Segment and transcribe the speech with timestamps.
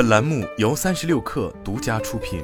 [0.00, 2.42] 本栏目由三十六氪独家出品。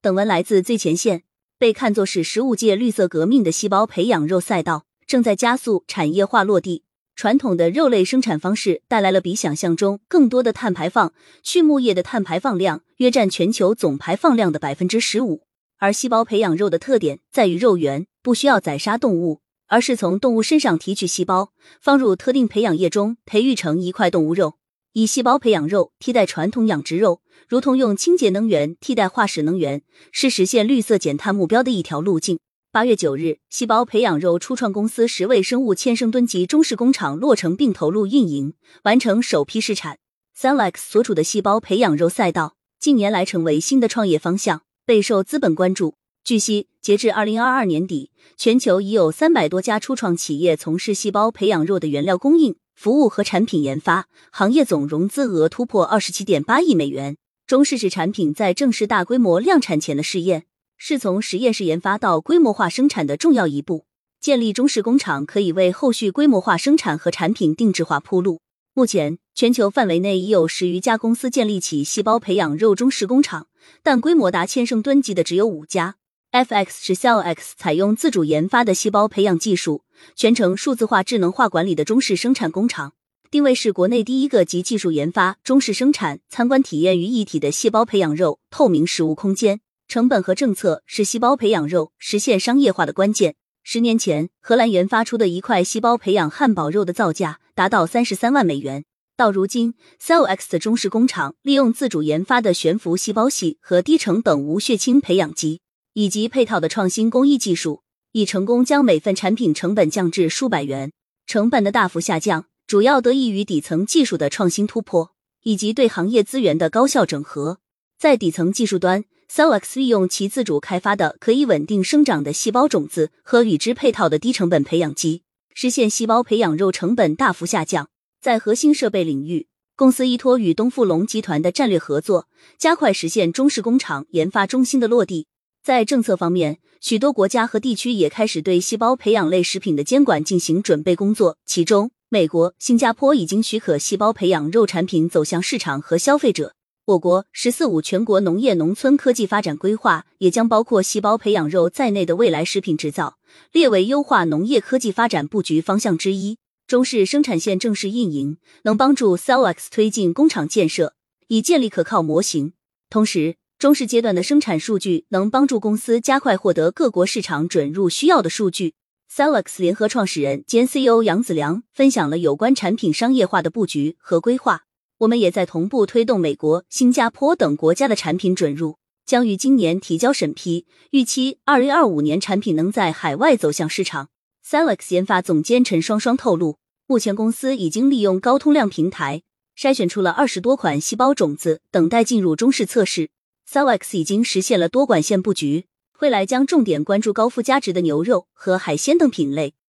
[0.00, 1.24] 本文来自最前线。
[1.58, 6.84] 被看作是十五届绿色革命的细胞培养肉赛道，正在加速产业化落地。
[7.14, 15.42] 传统的肉类生产方式带来了比想象中更多的碳排放，畜牧业的碳排放量约占全球总排放量的百分之十五。
[15.76, 19.42] 而细胞培养肉的特点在于肉源不需要宰杀动物，
[19.72, 24.58] 而是从动物身上提取细胞，放入特定培养液中，培育成一块动物肉。
[24.92, 29.80] 以细胞培养肉替代传统养殖肉，如同用清洁能源替代化石能源，
[30.10, 32.38] 是实现绿色减碳目标的一条路径。
[32.70, 38.52] 八月九日，细胞培养肉初创公司十位生物千升吨级中式工厂落成并投入运营，
[38.82, 39.96] 完成首批试产。
[40.38, 45.94] Cellex 所处的细胞培养肉赛道近年来成为新的创业方向，备受资本关注。
[46.24, 52.54] 据悉，截至二零二二年底，全球已有三百多家初创企业从事细胞培养肉的原料供应。
[52.76, 57.16] 服务和产品研发行业总融资额突破二十七点八亿美元。
[57.46, 60.44] 中试试产品在正式大规模量产前的试验，
[60.78, 63.86] 是从实验室研发到规模化生产的重要一步。
[64.20, 68.40] 建立中式工厂可以为后续规模化生产和产品定制化铺路。
[68.74, 73.48] 目前，全球范围内已有十余家公司建立起细胞培养肉中式工厂，
[73.82, 75.96] 但规模达千升吨级的只有五家。
[76.32, 79.82] FX 是 CellX 采用自主研发的细胞培养技术，
[80.16, 82.94] 全程数字化、智能化管理的中式生产工厂，
[83.30, 89.60] 定位是国内第一个集技术研发、中式生产、参观体验于一体的细胞培养肉透明实物空间。
[89.86, 93.34] 成本和政策是细胞培养肉实现商业化的关键。
[93.62, 98.86] 十年前，荷兰研发出的一块细胞培养汉堡肉的造价达到三十三万美元。
[99.18, 105.60] 到如今，CellX 的中式工厂利用自主研发的悬浮细胞系和低成本无血清培养基。
[105.94, 110.92] 以及配套的创新工艺技术，已成功将每份产品成本降至数百元。
[111.26, 115.12] 成本的大幅下降，主要得益于底层技术的创新突破，
[115.42, 117.58] 以及对行业资源的高效整合。
[117.98, 125.22] 在底层技术端，Cellx 利用其自主开发的可以稳定生长的细胞种子和与之配套的低成本培养基，
[125.54, 127.88] 实现细胞培养肉成本大幅下降。
[128.20, 129.46] 在核心设备领域，
[129.76, 132.28] 公司依托与东富龙集团的战略合作，
[132.58, 135.26] 加快实现中式工厂研发中心的落地。
[135.62, 141.38] 在政策方面，许多国家和地区也开始对细胞培养类食品的监管进行准备工作。
[141.46, 146.54] 其中，美国、新加坡已经许可细胞培养肉产品走向市场和消费者。
[146.86, 153.18] 我国“十四五”全国农业农村科技发展规划也将包括细胞培养肉在内的未来食品制造
[153.52, 156.38] 列为优化农业科技发展布局方向之一。
[156.66, 160.94] 中式生产线正式运营，能帮助 Cellex 推进工厂建设，
[161.28, 162.54] 以建立可靠模型。
[162.90, 168.74] 同时，中式阶段的生产数据能帮助公司加快获得各国市场准入需要的数据。
[169.08, 174.62] Cellex 联合创始人兼 CEO 杨子良分享了有关产品商业化的布局和规划。
[174.98, 184.08] 我们也在同步推动美国、新加坡等国家的产品准入，将于今年提交审批，预期二零二五年产品能在海外走向市场。
[184.44, 186.58] Cellex 研发总监陈双双透露，
[186.88, 189.22] 目前公司已经利用高通量平台
[189.56, 193.10] 筛选出了二十多款细胞种子，等待进入中式测试。
[193.48, 195.66] Sawex 已经实现了多管线布局，
[196.00, 199.54] 未来将重点关注高附加值的牛肉和海鲜等品类。